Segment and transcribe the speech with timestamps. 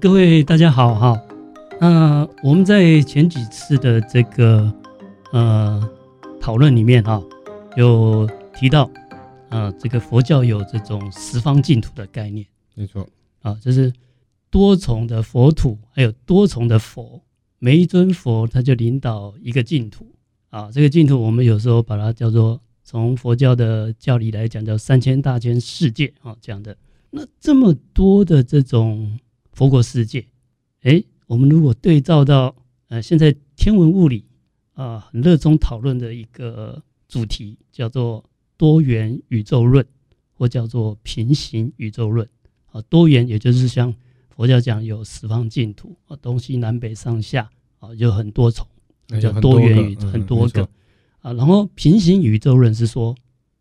[0.00, 1.20] 各位大家好哈。
[1.80, 4.72] 那我们在前几次的这个
[5.32, 5.90] 呃
[6.40, 7.20] 讨论里面哈，
[7.76, 8.88] 有提到
[9.48, 13.08] 啊，这个佛教有这种十方净土的概念，没错
[13.42, 13.92] 啊，就是
[14.50, 17.20] 多重的佛土，还有多重的佛，
[17.58, 20.06] 每一尊佛他就领导一个净土
[20.50, 20.70] 啊。
[20.70, 26.76] 这个净土我们有时候把它叫做，从佛教的教理来讲，叫三千大千世界啊这样的。
[27.10, 29.18] 那这么多的这种
[29.58, 30.24] 佛国世界，
[30.82, 32.54] 诶，我们如果对照到
[32.86, 34.24] 呃现在天文物理
[34.74, 38.24] 啊很热衷讨论的一个主题，叫做
[38.56, 39.84] 多元宇宙论，
[40.32, 42.28] 或叫做平行宇宙论
[42.70, 42.80] 啊。
[42.82, 43.92] 多元也就是像
[44.28, 48.64] 佛教讲有十方净土啊，东西南北上下啊，有很多重，
[49.20, 50.62] 叫多元宇宙，很多个
[51.18, 51.32] 啊。
[51.32, 53.12] 然后平行宇宙论是说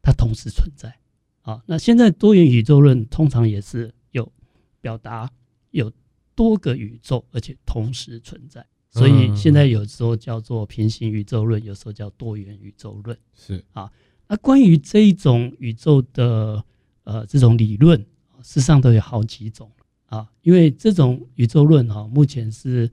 [0.03, 0.95] 它同时存在。
[1.41, 4.31] 啊，那现在多元宇宙论通常也是有
[4.79, 5.31] 表达
[5.71, 5.91] 有
[6.35, 13.17] 多个宇宙，而且同时存在，所以现在有时候叫做平行宇宙论，有时候叫多元宇宙论。
[13.35, 13.91] 是啊，
[14.27, 16.63] 那关于这一种宇宙的
[17.03, 17.99] 呃这种理论，
[18.41, 19.71] 事实上都有好几种
[20.05, 22.89] 啊，因为这种宇宙论哈，目前是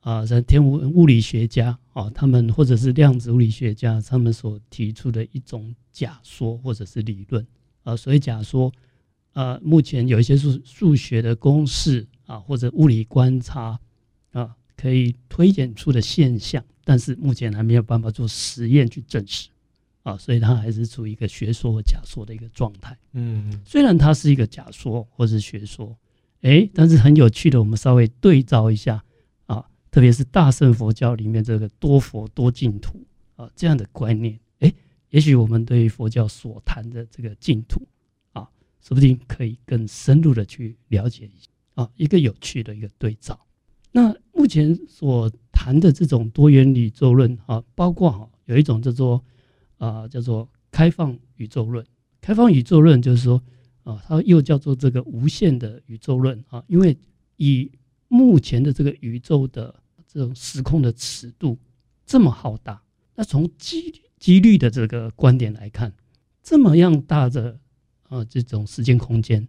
[0.00, 7.46] 啊在天文物理学家啊他们或者是量子物理学家他们所提出的一种假说或者是理论。
[7.82, 8.70] 啊，所以假说，
[9.40, 13.80] 呃，目前有一些数数学的公式啊，或者物理观察
[14.32, 19.48] 啊，可以推演出的现象，但是目前还没有办法做实验去证实
[20.02, 22.94] 啊，所以它还是处于一个学说和假说的一个状态。
[23.12, 25.96] 嗯，虽然它是一个假说或是学说，
[26.42, 29.02] 哎，但是很有趣的，我们稍微对照一下
[29.46, 33.02] 啊，特别是大乘佛教里面这个多佛多净土
[33.36, 34.38] 啊这样的观念。
[35.08, 37.99] 也许我们对于佛教所谈的这个净土啊，
[38.80, 43.38] 说不定可以更深入的去了解一下啊，一个有趣的一个对照。
[43.92, 49.24] 那目前所谈的这种多元宇宙论啊，包括哈有一种叫做
[49.78, 51.84] 啊叫做开放宇宙论。
[52.20, 53.42] 开放宇宙论就是说
[53.82, 56.96] 啊，它又叫做这个无限的宇宙论啊，因为
[57.36, 57.70] 以
[58.08, 59.74] 目前的这个宇宙的
[60.06, 61.58] 这种时空的尺度
[62.04, 62.82] 这么浩大，
[63.14, 65.92] 那从几率几率的这个观点来看，
[66.42, 67.58] 这么样大的
[68.10, 69.48] 啊这种时间空间，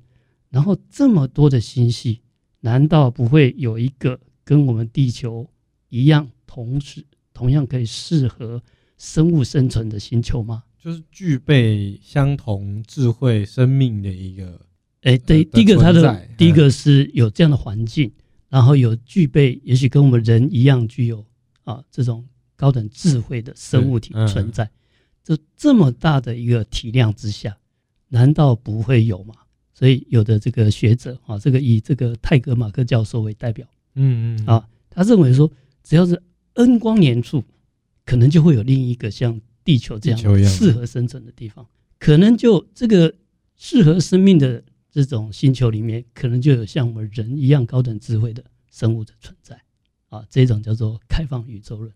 [0.50, 2.22] 然后这么多的星系，
[2.62, 5.46] 难道不会有一个跟我们地球
[5.90, 8.64] 一样，同时同样可以适合
[8.98, 10.64] 生物生存的星球吗？
[10.80, 14.66] 就是具备相同智慧生命的一个，
[15.02, 18.10] 哎，对，第一个它的第一个是有这样的环境，
[18.48, 21.26] 然后有具备，也许跟我们人一样具有
[21.66, 22.26] 啊这种。
[22.58, 24.70] 高等智慧的生物体存在，
[25.24, 27.58] 这这么大的一个体量之下，
[28.12, 29.34] 难道不会有吗？
[29.74, 35.52] 所以有的这个学者啊，这个以这个泰格马克教授为代表，嗯嗯啊，他认为说，
[35.84, 36.22] 只要是
[36.54, 37.44] n 光年处，
[38.06, 41.66] 可能就会有另一个像地球这样适合生存的地方，
[41.98, 43.14] 可能就这个
[43.58, 49.60] 适合生命的这种星球里面，可能就有像我们人一样高等智慧的生物的存在
[50.10, 51.92] 啊，这种叫做开放宇宙论。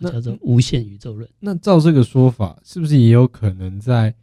[0.00, 1.28] 叫做无限宇宙论。
[1.40, 4.14] 那照这个说法，是不是也有可能在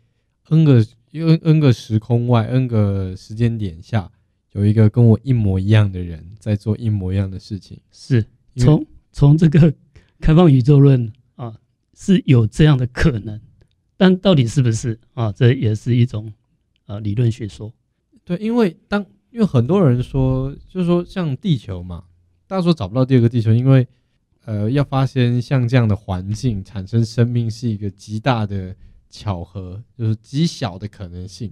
[0.47, 0.81] n 个
[1.23, 4.11] n n 个时空外，n 个时间点下，
[4.53, 7.79] 有一个跟我一模一样的人在做一模一样的事情？
[7.91, 9.73] 是从从这个
[10.19, 11.55] 开放宇宙论啊，
[11.93, 13.39] 是有这样的可能，
[13.97, 15.31] 但到底是不是啊？
[15.31, 16.33] 这也是一种
[16.85, 17.73] 啊理论学说。
[18.23, 22.05] 对，因为当因为很多人说，就是说像地球嘛，
[22.47, 23.87] 大家说找不到第二个地球，因为。
[24.47, 28.75] 呃，要发现像这样的环境产生生命是一个极大的
[29.09, 31.51] 巧合，就是极小的可能性。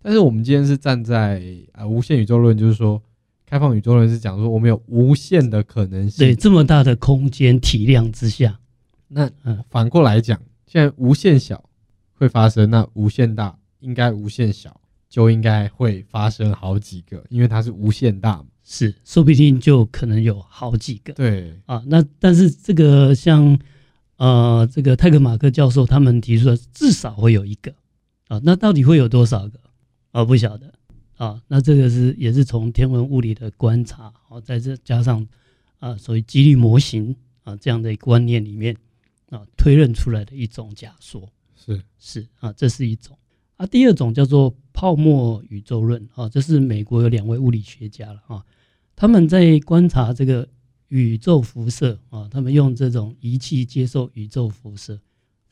[0.00, 1.42] 但是我们今天是站在
[1.72, 3.02] 啊、呃、无限宇宙论，就是说
[3.44, 6.18] 开放宇宙论是讲说我们有无限的可能性。
[6.18, 8.60] 对，这么大的空间体量之下，
[9.08, 11.68] 那嗯，反过来讲，现在无限小
[12.12, 18.46] 会发生，那无限大应该无限小就应该会发生好几个，因为它是无限大嘛。
[18.62, 21.12] 是，说不定就可能有好几个。
[21.14, 23.58] 对啊，那但是这个像
[24.18, 27.72] 呃，这个泰格马克教授他们提出的至少会有一个
[28.26, 29.58] 啊，那到底会有多少个
[30.10, 30.24] 啊？
[30.24, 30.74] 不晓得
[31.16, 31.40] 啊。
[31.46, 35.26] 那这个是也是从天文物理的观察，啊，在这加上
[35.78, 38.76] 啊，所谓几率模型啊这样的观念里面
[39.30, 41.28] 啊推论出来的一种假说。
[41.56, 43.16] 是是啊，这是一种。
[43.56, 48.44] 啊，第二种叫做泡沫宇宙论啊，这是美国有两位物理学家了啊。
[48.96, 50.48] 他们在观察这个
[50.88, 55.00] 宇宙辐射啊，他们用这种仪器接受宇宙辐射，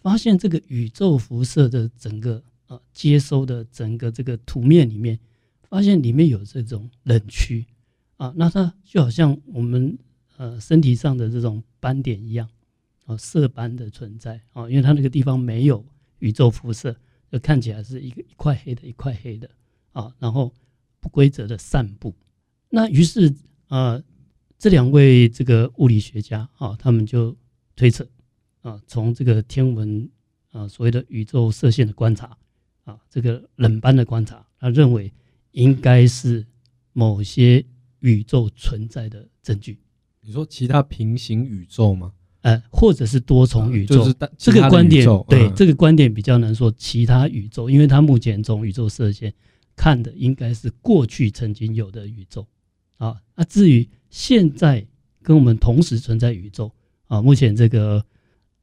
[0.01, 5.19] 发现这个宇宙辐射的整个啊接收的整个这个图面里面，
[5.63, 7.67] 发现里面有这种冷区，
[8.17, 9.99] 啊，那它就好像我们
[10.37, 12.49] 呃身体上的这种斑点一样
[13.05, 15.85] 啊，色斑的存在啊，因为它那个地方没有
[16.21, 16.97] 宇宙辐射，
[17.31, 19.51] 就看起来是一个一块黑的，一块黑的
[19.93, 20.53] 啊，然后
[21.01, 22.15] 不规则的散布。
[22.71, 23.35] 那于是
[23.69, 24.03] 呃，
[24.59, 27.37] 这两位这个物理学家啊，他们就
[27.75, 28.09] 推测
[28.63, 30.09] 啊，从这个天文
[30.51, 32.37] 啊所谓的宇宙射线的观察
[32.85, 35.13] 啊，这个冷斑的观察，他认为
[35.53, 36.47] 应该是
[36.93, 37.65] 某些
[38.01, 39.79] 宇宙存在的证据。
[40.23, 42.13] 你说其他平行宇宙吗？
[42.41, 44.01] 呃，或者是多重宇宙？
[44.01, 49.35] 啊、就是这个观点，嗯、对这个观点比较难说其他宇宙，因为他目前从宇宙射线
[49.75, 52.47] 看的应该是过去曾经有的宇宙。
[52.99, 54.87] 啊，那至于现在
[55.23, 56.73] 跟我们同时存在宇宙
[57.07, 58.05] 啊，目前这个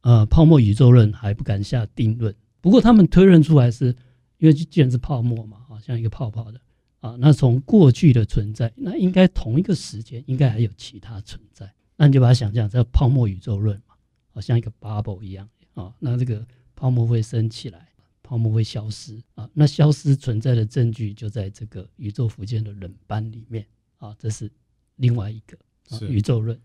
[0.00, 2.34] 呃泡沫宇宙论还不敢下定论。
[2.60, 3.94] 不过他们推论出来是，
[4.38, 6.60] 因为既然是泡沫嘛，啊，像一个泡泡的
[7.00, 11.70] 啊，那从过去的存在，那应该同一个时间应该还有其他存在。
[11.96, 13.94] 那你就把它想象这泡沫宇宙论嘛，
[14.32, 17.88] 好像一个 bubble 一样啊，那这个泡沫会升起来，
[18.22, 23.66] 泡沫会消失啊，那消失存在的证据就在这个宇宙福建的冷斑里面。
[23.98, 24.50] 啊，这是
[24.96, 25.56] 另外一个
[25.90, 26.60] 啊宇宙论。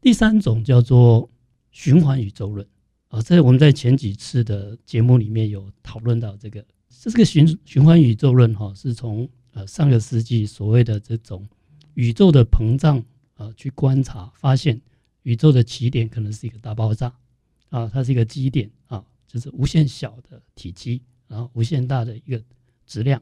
[0.00, 1.30] 第三种叫做
[1.70, 2.66] 循环宇宙论
[3.08, 6.64] 啊，这我们在前几次的节目里面有讨论到这个。
[7.00, 11.48] 这个循循环宇宙论哈，是从呃上个世纪所谓的这种
[11.94, 13.02] 宇宙的膨胀
[13.34, 14.80] 啊去观察，发现
[15.22, 17.12] 宇宙的起点可能是一个大爆炸
[17.70, 22.40] 啊，它是一个基点啊，就是无限小的体积，然后无限大的一个
[22.86, 23.20] 质量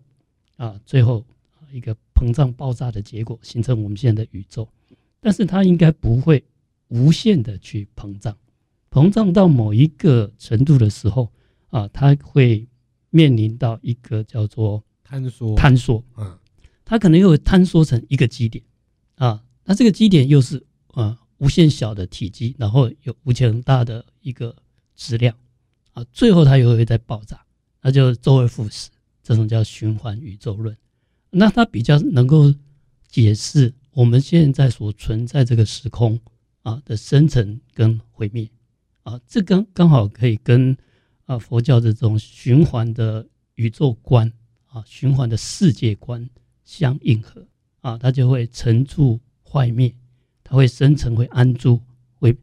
[0.56, 1.24] 啊，最后
[1.72, 1.96] 一个。
[2.12, 4.68] 膨胀爆炸的结果形成我们现在的宇宙，
[5.20, 6.44] 但是它应该不会
[6.88, 8.36] 无限的去膨胀，
[8.90, 11.32] 膨胀到某一个程度的时候
[11.70, 12.68] 啊，它会
[13.08, 16.38] 面临到一个叫做坍缩，坍缩，嗯，
[16.84, 18.62] 它可能又会坍缩成一个基点。
[19.14, 24.54] 啊，那这个基点又是呃无限小的体积，然后有无限大的一个
[24.94, 25.34] 质量。
[25.92, 27.40] 啊，最后它又会再爆炸，
[27.80, 28.90] 那就周而复始，
[29.22, 30.76] 这种叫循环宇宙论。
[31.30, 32.54] 那它比较能够
[33.08, 36.18] 解释我们现在所存在这个时空
[36.62, 38.48] 啊的生成跟毁灭
[39.02, 40.76] 啊，这刚刚好可以跟
[41.26, 44.32] 啊佛教的这种循环的宇宙观
[44.66, 46.28] 啊、循环的世界观
[46.64, 47.44] 相应合
[47.80, 49.92] 啊，它就会成住坏灭，
[50.44, 51.80] 它会生成、会安住、
[52.14, 52.36] 会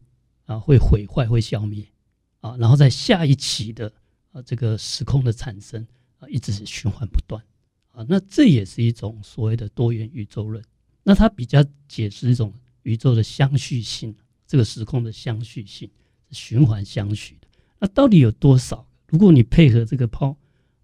[0.46, 1.86] 啊会毁坏、会消灭
[2.42, 3.92] 啊，然后在下一期的
[4.32, 5.88] 啊这个时空的产生
[6.20, 7.42] 啊，一直是循环不断。
[7.98, 10.64] 啊，那这也是一种所谓的多元宇宙论。
[11.02, 12.54] 那它比较解释一种
[12.84, 14.16] 宇宙的相续性，
[14.46, 15.90] 这个时空的相续性
[16.30, 17.48] 是循环相续的。
[17.80, 18.86] 那到底有多少？
[19.08, 20.38] 如果你配合这个泡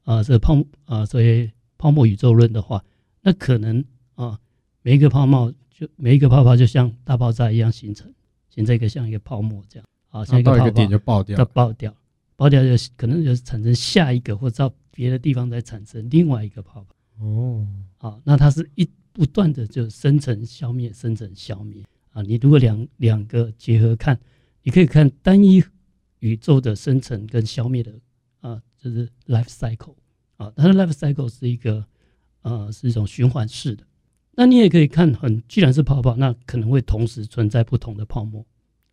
[0.05, 2.83] 啊，这个泡啊，所谓泡沫宇宙论的话，
[3.21, 3.85] 那可能
[4.15, 4.39] 啊，
[4.81, 8.11] 每一个泡沫就每一个泡泡就像大爆炸一样形成，
[8.49, 11.95] 形成一个像一个泡沫这样啊，像一个泡泡点就爆掉，它爆掉，
[12.35, 16.95] 爆掉就可能就产生下一个，或者到别的地方再产生另外一个泡泡。
[17.19, 17.65] 哦，
[17.97, 22.21] 好，那它是一不断的就生成、消灭、生成、消灭啊。
[22.21, 24.19] 你如果两两个结合看，
[24.63, 25.63] 你可以看单一
[26.19, 27.93] 宇宙的生成跟消灭的
[28.41, 29.95] 啊，就是 life cycle
[30.37, 30.51] 啊。
[30.55, 31.85] 它的 life cycle 是一个
[32.41, 33.85] 呃是一种循环式的。
[34.35, 38.45] 那你也可以看很，既然是泡泡，那可能会同时存在不同的泡沫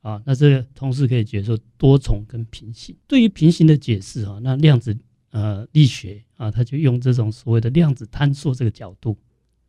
[0.02, 0.22] 啊。
[0.26, 2.94] 那这个同时可以解释多重跟平行。
[3.08, 4.96] 对于平行的解释啊，那量子。
[5.30, 9.16] 呃，力学啊，他就用这种所谓的量子坍缩这个角度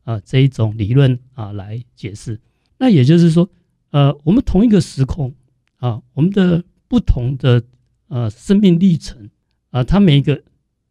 [0.04, 2.40] 啊，这一种理论啊来解释。
[2.78, 3.48] 那也就是说，
[3.92, 5.36] 呃，我们同一个时空
[5.78, 7.64] 啊，我们的不同的
[8.08, 9.30] 呃生命历程
[9.70, 10.42] 啊，它每一个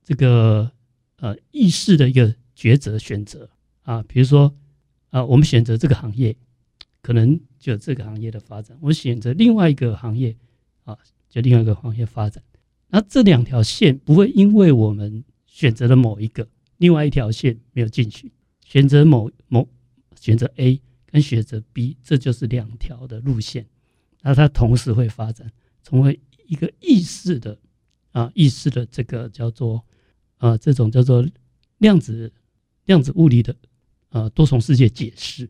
[0.05, 0.71] 这个
[1.17, 3.51] 呃意识的一个抉择选择
[3.83, 4.55] 啊，比如说
[5.11, 6.37] 啊，我们选择这个行业，
[7.03, 10.37] 可能就这个行业的发展；我选择另外一个行业
[10.85, 10.97] 啊，
[11.29, 12.41] 就另外一个行业发展。
[12.91, 18.33] 那这两条线不会因为我们选择了某一个，另外一条线没有进去，
[18.65, 19.69] 选择某某
[20.19, 23.67] 选择 A 跟选择 B，这就是两条的路线，
[24.23, 25.51] 那它同时会发展，
[25.85, 27.57] 成为一个意识的
[28.11, 29.85] 啊意识的这个叫做
[30.39, 31.25] 啊这种叫做
[31.79, 32.33] 量子
[32.87, 33.55] 量子物理的
[34.09, 35.49] 呃多重世界解释，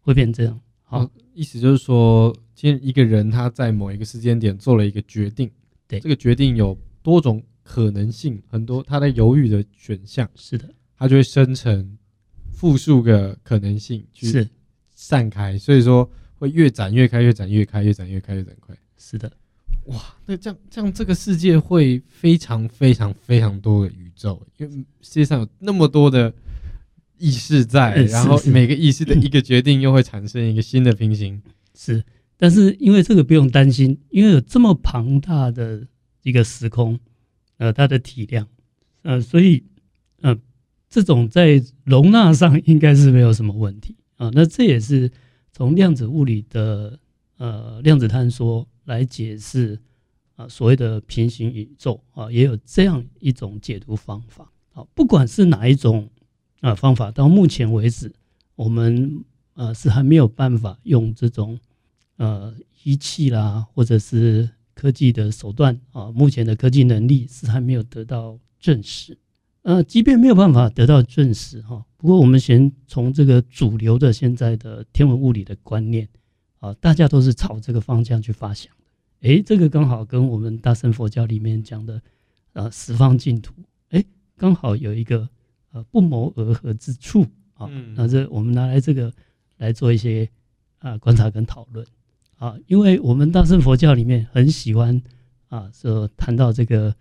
[0.00, 0.60] 会变这样。
[0.82, 5.48] 好，意思就是说，今天一个人他在某一个时间点做了一个决定。
[5.90, 11.98] 对，这个决定有多种可能性，很多他在犹豫的选项，是的，他就会生成
[12.52, 14.48] 复数个可能性去
[14.94, 18.72] 散开，所以说会越展越开，越展越开，越展越开，越展开。
[18.96, 19.32] 是的，
[19.86, 26.32] 哇，那这样这样这个世界会非常非常非常多的宇宙，因为世界上有那么多的
[27.18, 31.42] 意识在，嗯、然后每个意识的一个决定又会产生一个新的平行。
[31.74, 32.04] 是，
[32.40, 35.86] 但是因为这个不用担心，因为有这么庞大的
[36.22, 36.98] 一个时空，
[37.58, 38.48] 呃，它的体量，
[39.02, 39.62] 呃，所以，
[40.22, 40.34] 呃，
[40.88, 45.10] 这种在容纳上应该是没有什么问题啊、那这也是
[45.52, 46.98] 从量子物理的
[47.36, 49.78] 呃量子坍缩来解释
[50.36, 56.08] 啊、所谓的平行宇宙啊、也有这样一种解读方法啊、不管是哪一种
[56.62, 58.10] 啊、方法，到目前为止，
[58.56, 61.58] 我们呃是还没有办法用这种
[62.20, 64.48] 呃仪器啦，或者是。
[64.72, 69.18] 科技的手段啊，目前的科技能力是还没有得到证实。
[69.60, 76.08] 呃，即便没有办法得到证实哈，不过我们先从这个主流的现在的天文物理的观念
[76.60, 79.28] 啊，大家都是朝这个方向去发想的。
[79.28, 82.00] 诶，这个刚好跟我们大乘佛教里面讲的
[82.54, 83.52] 呃十方净土，
[83.90, 84.02] 诶，
[84.38, 85.28] 刚好有一个
[85.72, 87.68] 呃不谋而合之处啊。
[87.94, 89.12] 那这我们拿来这个
[89.58, 90.26] 来做一些
[90.78, 91.86] 啊观察跟讨论。
[92.40, 95.02] 啊，因为我们大乘佛教里面很喜欢
[95.48, 96.94] 啊，说谈到这个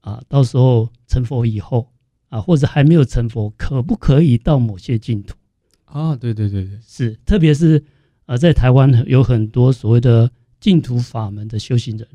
[0.00, 1.88] 啊，到时候成佛以后
[2.28, 5.36] 啊，或者还没有成佛，可不可以到某些净土
[5.84, 6.16] 啊？
[6.16, 7.84] 对对对对，是，特别是
[8.26, 10.28] 啊，在台湾有很多所谓的
[10.58, 12.08] 净土法门的修行人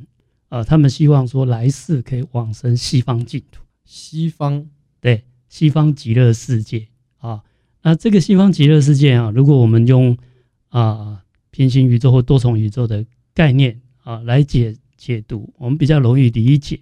[0.50, 4.68] 啊，他们希望说来世可以往生西方净土，西方
[5.00, 6.90] 对，西方极乐世界
[7.20, 7.42] 啊。
[7.84, 10.18] 那这个西方极乐世界啊，如果我们用
[10.68, 11.22] 啊。
[11.56, 16.82] 平行宇宙或多重宇宙的概念啊，来解解读，我们比较容易理解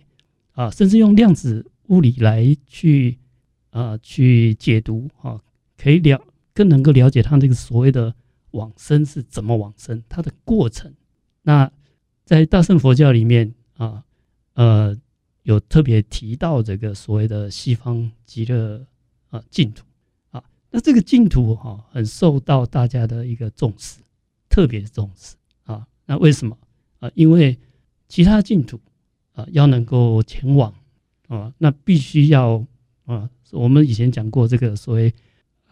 [0.54, 3.20] 啊，甚至用量子物理来去
[3.70, 5.40] 啊去解读啊，
[5.78, 6.20] 可以了
[6.56, 8.16] 更能够了解它这个所谓的
[8.50, 10.92] 往生是怎么往生，它的过程。
[11.44, 11.72] 那
[12.26, 14.04] 在大乘佛教里面啊，
[14.56, 14.98] 呃，
[15.44, 18.84] 有特别提到这个所谓的西方极乐
[19.30, 19.84] 啊净土
[20.32, 24.00] 啊，那这个净土哈，很受到大家的一个重视。
[24.54, 26.56] 特别重视啊，那为什么
[27.00, 27.10] 啊？
[27.16, 27.58] 因为
[28.08, 28.80] 其他净土
[29.32, 30.72] 啊，要能够前往
[31.28, 32.64] 啊，那必须要
[33.06, 35.12] 啊，我们以前讲过这个所谓，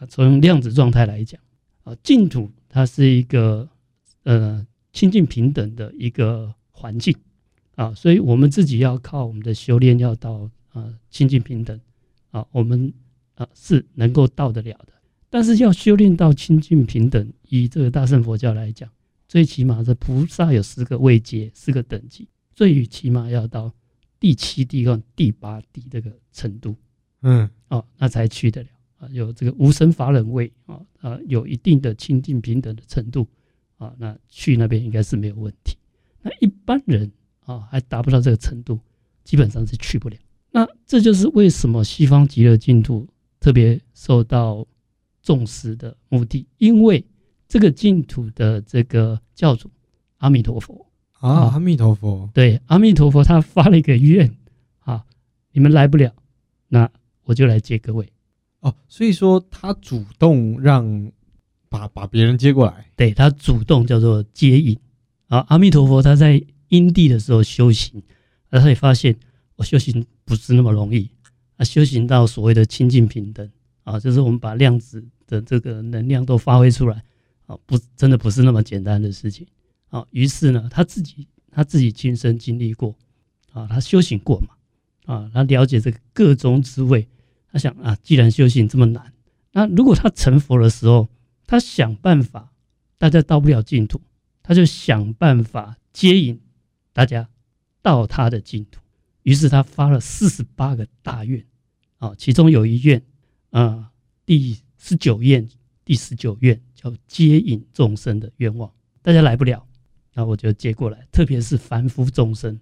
[0.10, 1.40] 从量子状态来讲
[1.84, 3.70] 啊，净土它是一个
[4.24, 7.16] 呃清净平等的一个环境
[7.76, 11.80] 啊，所以我们自己要靠我们的修炼要到啊清净平等
[12.32, 12.92] 啊，我们
[13.36, 14.94] 啊是能够到得了的。
[15.32, 18.92] 但是要修炼到清净平等，以这个大乘佛教来讲，
[19.30, 23.74] 最起码是菩萨有十个位阶、四个等级，最起码要到
[24.20, 26.76] 第七地跟第八地这个程度，
[27.22, 29.08] 嗯，哦，那才去得了啊。
[29.14, 33.26] 有这个无生法忍位啊啊，有一定的清净平等的程度
[33.78, 35.78] 啊，那去那边应该是没有问题。
[36.22, 37.10] 那一般人
[37.46, 38.78] 啊，还达不到这个程度，
[39.24, 40.18] 基本上是去不了。
[40.52, 43.08] 那这就是为什么西方极乐净土
[43.40, 44.68] 特别受到。
[45.22, 47.04] 重视的目的，因为
[47.48, 49.70] 这个净土的这个教主
[50.18, 54.36] 阿弥陀佛啊，阿弥陀佛，对，阿弥陀佛，他发了一个愿
[54.80, 55.06] 啊，
[55.52, 56.14] 你们来不了，
[56.68, 56.90] 那
[57.24, 58.12] 我就来接各位
[58.62, 58.74] 哦。
[58.88, 61.12] 所以说他主动让
[61.70, 64.78] 把把别人接过来，对，他主动叫做接引
[65.28, 65.46] 啊。
[65.50, 68.02] 阿弥陀佛他在因地的时候修行，
[68.50, 69.16] 而他也发现
[69.58, 71.10] 我修行不是那么容易
[71.58, 73.48] 啊，修行到所谓的清净平等。
[73.84, 77.04] 啊，就是我们把量子的这个能量都发挥出来，
[77.46, 79.48] 啊，不，真的不是那么简单的事情。
[79.90, 82.96] 啊，于是呢，他自己他自己亲身经历过，
[83.52, 87.08] 啊，他修行过嘛，啊，他了解这个个中滋味。
[87.52, 89.12] 他想啊，既然修行这么难，
[89.52, 91.10] 那如果他成佛的时候，
[91.46, 92.54] 他想办法，
[92.98, 94.00] 大家到不了净土，
[94.42, 96.40] 他就想办法接引
[96.94, 97.28] 大家
[97.82, 98.80] 到他的净土。
[99.24, 101.46] 于是他发了四十八个大愿，
[101.98, 103.04] 啊，其中有一愿。
[103.52, 103.90] 啊，
[104.26, 105.48] 第十九愿，
[105.86, 108.70] 第十九愿叫接引众生的愿望，
[109.02, 109.66] 大家来不了，
[110.14, 111.06] 那我就接过来。
[111.12, 112.60] 特别是凡夫众生，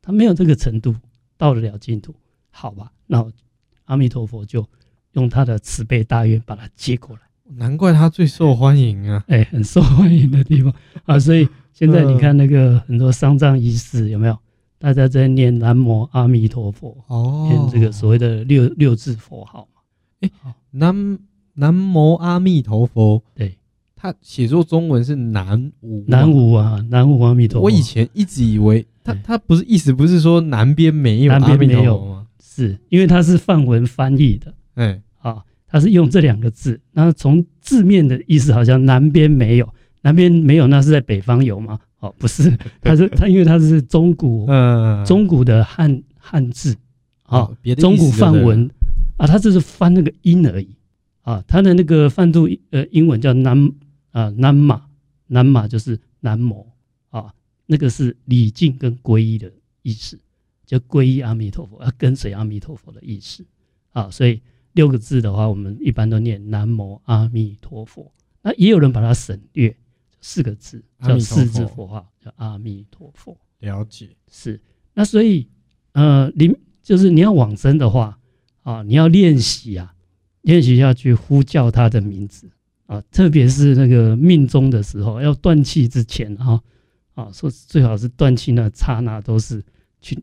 [0.00, 0.94] 他没有这个程度，
[1.36, 2.14] 到得了净土，
[2.50, 2.92] 好吧？
[3.06, 3.24] 那
[3.84, 4.66] 阿弥陀佛就
[5.12, 7.22] 用他的慈悲大愿把他接过来。
[7.54, 9.24] 难怪他最受欢迎啊！
[9.28, 10.72] 哎，很受欢迎的地方
[11.04, 11.18] 啊！
[11.18, 14.38] 所以现在你看那个很多丧葬仪式有没有？
[14.78, 19.68] 大家在念南无阿弥陀佛，哦，念这个所谓的六六字佛号。
[20.22, 20.30] 哎，
[20.70, 21.18] 南
[21.54, 23.58] 南无阿弥陀佛，对，
[23.94, 27.64] 他写作中文是南无南无啊，南无阿弥陀佛。
[27.66, 32.26] 我以前一直以为他他不是意思不是说南边没有阿弥陀佛吗？
[32.40, 39.68] 是因为他是梵文翻译的，哎，啊，他是用这两个字，那从字面的意思好像南边没有，
[40.02, 41.78] 南边没有，那是在北方有吗？
[42.00, 46.76] 哦，不是， 他是他因为他是中古，嗯，中古的汉汉字，
[47.24, 47.48] 啊，
[47.78, 48.70] 中古梵文。
[49.16, 50.68] 啊，他只是翻那个音而已，
[51.22, 53.72] 啊，他的那个梵度呃英文叫南
[54.10, 54.86] 啊南马，
[55.26, 56.66] 南马就是南摩
[57.10, 57.32] 啊，
[57.66, 59.52] 那个是礼敬跟皈依的
[59.82, 60.18] 意思，
[60.66, 63.44] 就皈依阿弥陀佛，要跟随阿弥陀佛的意思
[63.92, 64.40] 啊，所以
[64.72, 68.10] 六个字的话，我们一般都念南摩阿弥陀佛。
[68.42, 69.76] 那也有人把它省略，
[70.20, 73.36] 四个字叫四字佛号，叫阿弥陀佛。
[73.60, 74.60] 了解，是。
[74.94, 75.46] 那所以
[75.92, 76.52] 呃，你
[76.82, 78.18] 就是你要往生的话
[78.62, 79.94] 啊，你要练习啊，
[80.42, 82.50] 练习要去呼叫他的名字
[82.86, 86.60] 啊，特别是那个命中的时候，要断气之前啊
[87.14, 89.62] 啊，说最好是断气那刹那都是
[90.00, 90.18] 去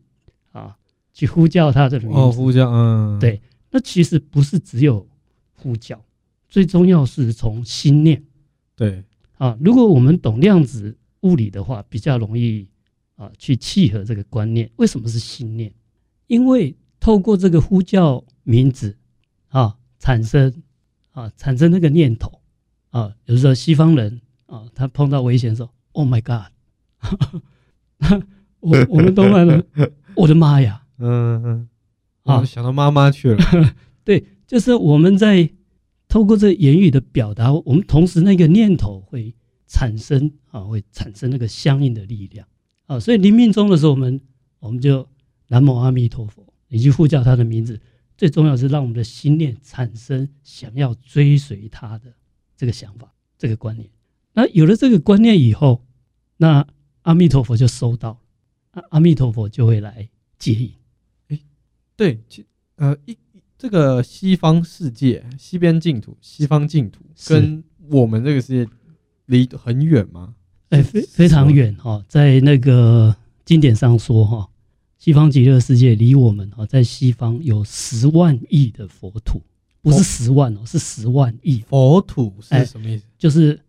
[0.51, 0.75] 啊
[1.13, 2.15] 去呼叫他的名字。
[2.15, 3.41] 哦，呼叫，嗯，对。
[3.71, 5.07] 那其实不是只有
[5.53, 6.03] 呼叫。
[6.47, 8.23] 最重要是从心念，
[8.75, 9.03] 对
[9.37, 12.67] 啊，如果我们懂量子物理的话，比较容易
[13.15, 14.67] 啊去契合这个观念。
[14.77, 15.71] 为什么是心念？
[16.25, 16.75] 因为
[17.09, 18.95] 透过这个呼叫名字
[19.47, 20.61] 啊，产生
[21.09, 22.39] 啊产生那个念头
[22.91, 26.51] 啊，有时候西方人啊，他碰到危险的时候，Oh my God，
[28.59, 29.65] 我我们都问了，
[30.13, 31.69] 我的妈呀，嗯嗯，
[32.25, 33.43] 啊，想到妈妈去了，
[34.05, 35.49] 对，就是我们在。
[36.07, 39.35] 透过这言语的表达，我们同时那个念头会
[39.67, 42.47] 产生啊，会产生那个相应的力量。
[42.87, 42.99] 啊。
[42.99, 44.19] 所以临命终的时候，我们
[44.57, 45.07] 我们就
[45.49, 47.79] 南无阿弥陀佛，你去呼叫他的名字。
[48.17, 52.13] 最重要是让我们的心念产生想要追随他的
[52.55, 53.89] 这个想法、这个观念。
[54.33, 55.85] 那有了这个观念以后，
[56.37, 56.65] 那
[57.01, 58.21] 阿弥陀佛就收到，
[58.71, 60.71] 阿阿弥陀佛就会来接引。
[61.27, 61.41] 诶，
[61.97, 62.19] 对，
[62.77, 63.17] 呃一。
[63.61, 68.71] 这个西方世界、西边净土、西方净土，跟我们这个世界
[69.25, 70.33] 离很远吗？
[70.69, 74.49] 哎，非非常远哈，在那个经典上说哈，
[74.99, 79.41] 西方极乐世界离我们啊，在西方有十万亿的佛土，
[79.81, 81.63] 不是十万哦，是十万亿。
[81.67, 83.05] 佛土是什么意思？
[83.17, 83.59] 就是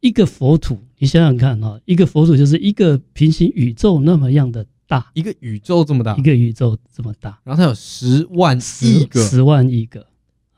[0.00, 4.64] 一个佛土，你想想看哈，一个佛土就是一个平行宇宙那么样的。
[4.88, 10.06] 大一个宇宙这么大，一个宇宙这么大，然后它有十万亿个，十万亿个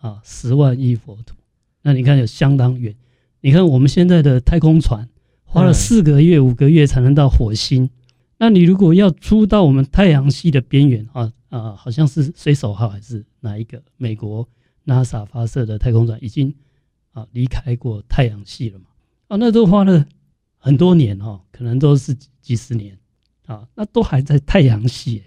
[0.02, 1.35] 啊，十万亿佛土。
[1.81, 2.94] 那你看有相当远。
[3.40, 5.09] 你看我们现在的太空船
[5.44, 7.88] 花了四个月、五个月才能到火星。
[8.38, 14.48] 那你如果要出到我们太阳系的边缘啊啊，好像是水手号还是哪一个美国
[14.87, 16.55] NASA 发射的太空船已经
[17.12, 18.87] 啊离开过太阳系了嘛？
[19.27, 20.07] 啊，那都花了
[20.57, 22.98] 很多年哈，可能都是几十年。
[23.46, 25.22] 啊，那都还在太阳系，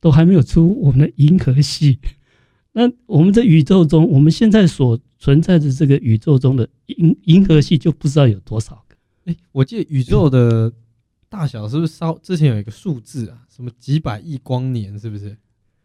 [0.00, 2.00] 都还没有出我们的银河系。
[2.74, 8.96] 那我们在宇宙中，我们现在所存在的这个宇宙中的银银河系就不知道有多少个。
[9.26, 10.72] 哎，我记得宇宙的
[11.30, 13.38] 大小是不是稍之前有一个数字啊？
[13.48, 14.98] 什么几百亿光年？
[14.98, 15.36] 是不是？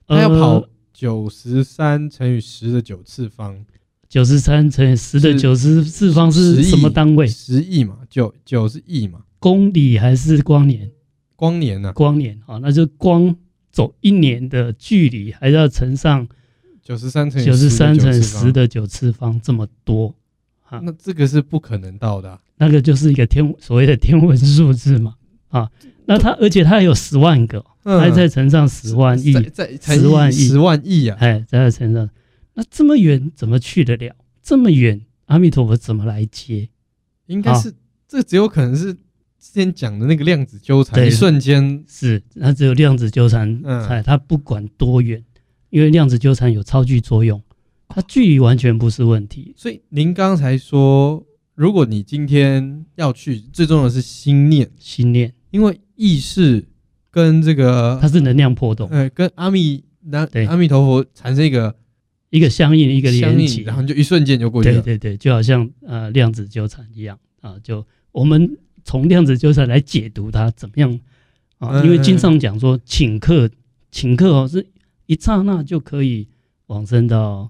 [0.07, 3.63] 它要跑九十三乘以十的九次方。
[4.09, 7.27] 九十三乘以十的九十次方是什么单位？
[7.27, 9.21] 十亿嘛，九九是亿嘛？
[9.37, 10.91] 公里还是光年？
[11.35, 11.91] 光年呢、啊？
[11.91, 13.35] 光年啊，那就光
[13.71, 16.27] 走一年的距离，还要乘上
[16.81, 20.15] 九十三乘九十三乘十的九次方这么多
[20.63, 20.79] 啊？
[20.79, 25.13] 那这个是不可能到的、啊，那个就是一个天所谓的天文数字嘛
[25.59, 25.71] 啊？
[26.05, 29.33] 那他而且他还有十万个，还在乘上十万亿，
[29.79, 31.17] 十万亿，十万亿啊！
[31.19, 32.09] 哎，在乘上，
[32.53, 34.15] 那这么远怎么去得了？
[34.43, 36.69] 这么远，阿弥陀佛怎么来接？
[37.27, 37.73] 应该是、啊、
[38.07, 38.95] 这只有可能是。
[39.37, 45.23] 之前讲的那个量子纠缠，一瞬间是，那只有量子纠缠，哎、嗯，它不管多远，
[45.69, 47.39] 因为量子纠缠有超距作用，
[47.87, 49.53] 它距离完全不是问题。
[49.55, 56.63] 所以您刚才说，如果你今天要去，最重要的是心念，心念，因为意识
[57.09, 61.73] 跟这个它是能量波动，哎，跟阿弥那阿弥陀佛产生一个
[62.29, 64.81] 一个相应一个连接，然后就一瞬间就过去了。
[64.81, 68.57] 对对对，就好像呃量子纠缠一样啊，就我们。
[68.87, 70.99] 从量子纠缠来解读它怎么样
[71.57, 71.83] 啊？
[71.83, 73.49] 因为经上讲说，请客
[73.89, 74.63] 请客哦，是
[75.07, 76.27] 一刹那就可以
[76.67, 77.49] 往生到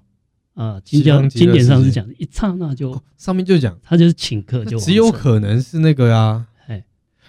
[0.54, 0.80] 啊。
[0.82, 6.46] 经教经典上是讲一刹那就上面就讲，它就是请客就只有可能是那个呀。
[6.68, 6.82] 哎，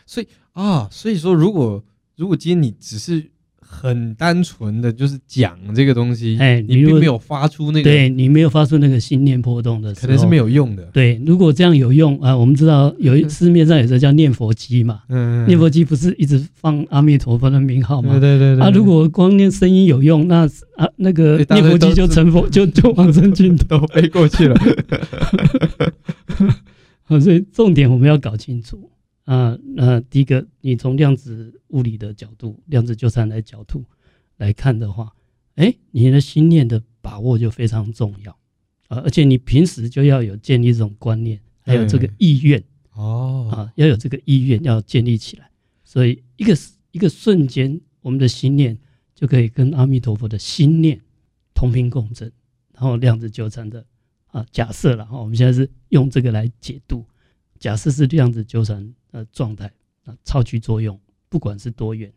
[0.06, 0.28] 所以
[0.62, 1.84] 啊，所以说如果
[2.15, 3.32] 如果今天你只是。
[3.70, 10.84] 很单纯的就是讲这个东西，哎，你并没有发出那个，对你没有发出那个心念波动的时候，可能是没有用的。
[10.93, 18.12] 对，如果这样有用啊，我们知道有一市面上有个叫念佛机嘛，嗯，念佛机不是一直放阿弥陀佛的名号吗？
[18.17, 18.65] 对对对，对。
[18.65, 24.56] 啊，如果光念声音有用，那啊那个念佛机就成佛，就就往生净土 都飞过去了。
[27.20, 28.89] 所以重点我们要搞清楚。
[29.28, 33.84] 啊，那第一个，你从量子物理的角度、量子纠缠的角度
[34.38, 35.13] 来看的话，
[35.56, 38.32] 哎，你的心念的把握就非常重要。
[38.88, 42.63] 啊，而且你平时就要有建立这种观念，还有这个意愿
[42.94, 43.50] 哦。
[43.52, 45.52] 啊，要有这个意愿要建立起来。
[45.84, 46.58] 所以一个
[46.92, 48.78] 一个瞬间，我们的心念
[49.13, 51.02] 就可以跟阿弥陀佛的心念
[51.54, 52.32] 同频共振，
[52.72, 53.86] 然后量子纠缠的
[54.28, 57.06] 啊假设了哈，我们现在是用这个来解读，
[57.60, 59.72] 假设是量子纠缠的状态
[60.06, 61.00] 啊，超距作用，
[61.30, 62.12] 不管是多远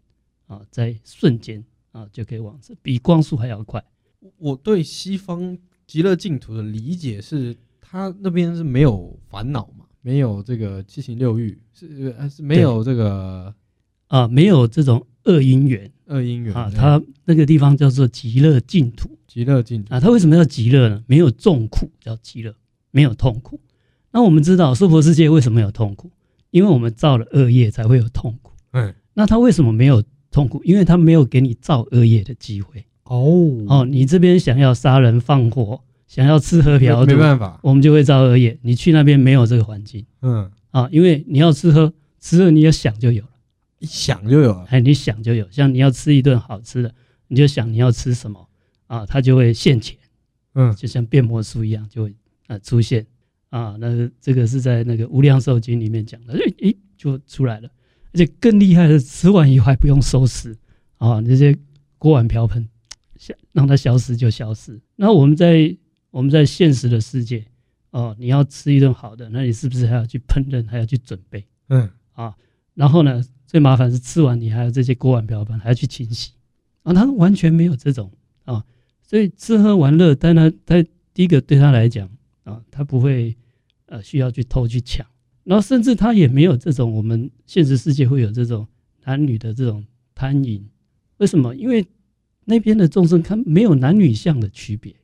[0.47, 3.83] 啊，在瞬间啊就可以往这，比光速还要快。
[4.39, 13.55] 我对西方极乐净土的理解是，他那边是没有烦恼嘛，没有这个七情六欲，是还是没有这个
[14.09, 21.03] 啊，没有这种恶因缘，恶因缘啊，它那个地方叫做极乐净土，极乐净土啊，它为什么叫极乐呢？
[21.07, 22.55] 没有重苦叫极乐，
[22.91, 23.59] 没有痛苦。
[24.13, 26.11] 那我们知道娑婆世界为什么有痛苦？
[26.51, 28.53] 因为我们造了恶业才会有痛苦。
[28.73, 30.63] 嗯，那他为什么没有痛苦？
[30.65, 32.85] 因为他没有给你造恶业的机会。
[33.05, 38.57] 哦哦，你这边想要杀人放火，想要吃喝嫖赌，没办法，我们就会造恶业。
[38.63, 43.31] 你去那边没有这个环境，嗯啊，因为你要吃喝，吃喝你要想就有了，
[43.81, 45.45] 一想就有了，哎，你想就有。
[45.51, 46.95] 像你要吃一顿好吃的，
[47.27, 48.49] 你就想你要吃什么
[48.87, 49.99] 啊，它就会现钱，
[50.55, 52.15] 嗯，就像变魔术一样就会
[52.47, 53.05] 呃出现
[53.51, 53.77] 啊。
[53.79, 57.69] 那这个是在那个《无量寿经》里面讲的，诶诶就出来了。
[58.13, 60.57] 而且更厉害的，吃完以后还不用收拾
[60.97, 61.57] 啊，那些
[61.99, 62.69] 锅碗瓢盆。
[63.53, 64.81] 让它消失就消失。
[64.97, 65.77] 那我们在
[66.11, 67.45] 我们在现实的世界，
[67.91, 71.45] 哦，你要吃一顿好的，那你是不是还要去烹饪，还要去准备？
[71.69, 72.35] 嗯啊，
[72.73, 76.33] 然后呢，最麻烦是吃完你还有这些锅碗瓢盆还要去清洗，
[76.83, 78.11] 啊，他完全没有这种
[78.47, 78.65] 啊，
[79.03, 80.83] 所以吃喝玩乐，但他他
[81.13, 82.09] 第一个对他来讲
[82.45, 83.37] 啊，他不会
[83.91, 85.07] 呃需要去偷去抢，
[85.45, 88.67] 然后甚至他也没有这种我们现实世界会有这种
[89.05, 90.65] 男女的这种贪淫，
[91.19, 91.55] 为什么？
[91.55, 91.87] 因为
[92.47, 94.95] 那边的众生看没有男女相的区别，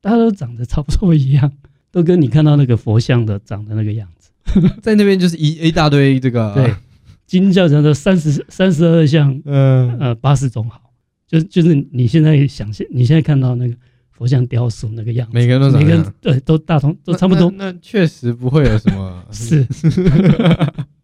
[0.00, 1.52] 大家都长得差不多一样，
[1.90, 4.30] 都跟你看到那个佛像的长的那个样子，
[4.80, 6.74] 在那边就是一一大堆这个对，
[7.26, 9.98] 金教讲的三十三十二相，嗯。
[9.98, 10.92] 呃八十种好，
[11.26, 13.74] 就就是你现在想象你现在看到那个
[14.16, 19.66] 佛像雕塑那个样子，每个人都长每个人对都大同都差不多，那确实不会有什么 是。